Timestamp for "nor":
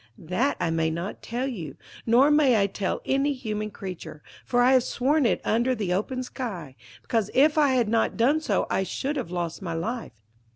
2.07-2.31